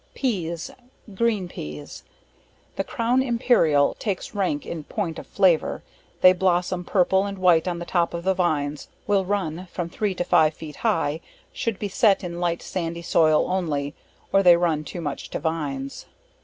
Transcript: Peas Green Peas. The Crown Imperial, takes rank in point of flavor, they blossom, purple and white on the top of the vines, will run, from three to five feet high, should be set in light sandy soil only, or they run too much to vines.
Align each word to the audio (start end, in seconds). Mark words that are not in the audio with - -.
Peas 0.15 0.71
Green 1.13 1.47
Peas. 1.47 2.01
The 2.75 2.83
Crown 2.83 3.21
Imperial, 3.21 3.93
takes 3.99 4.33
rank 4.33 4.65
in 4.65 4.83
point 4.85 5.19
of 5.19 5.27
flavor, 5.27 5.83
they 6.21 6.33
blossom, 6.33 6.83
purple 6.83 7.27
and 7.27 7.37
white 7.37 7.67
on 7.67 7.77
the 7.77 7.85
top 7.85 8.15
of 8.15 8.23
the 8.23 8.33
vines, 8.33 8.87
will 9.05 9.25
run, 9.25 9.67
from 9.71 9.89
three 9.91 10.15
to 10.15 10.23
five 10.23 10.55
feet 10.55 10.77
high, 10.77 11.21
should 11.53 11.77
be 11.77 11.87
set 11.87 12.23
in 12.23 12.39
light 12.39 12.63
sandy 12.63 13.03
soil 13.03 13.47
only, 13.47 13.93
or 14.33 14.41
they 14.41 14.57
run 14.57 14.83
too 14.83 15.01
much 15.01 15.29
to 15.29 15.37
vines. 15.39 16.07